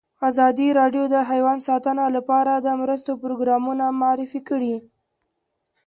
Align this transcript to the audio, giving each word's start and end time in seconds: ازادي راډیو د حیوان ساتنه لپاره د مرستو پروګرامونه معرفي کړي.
ازادي 0.29 0.67
راډیو 0.79 1.03
د 1.09 1.15
حیوان 1.29 1.57
ساتنه 1.67 2.05
لپاره 2.15 2.53
د 2.55 2.67
مرستو 2.81 3.11
پروګرامونه 3.23 3.85
معرفي 4.01 4.41
کړي. 4.49 4.75